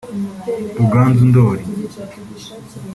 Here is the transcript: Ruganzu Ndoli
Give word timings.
Ruganzu 0.79 1.23
Ndoli 1.29 1.63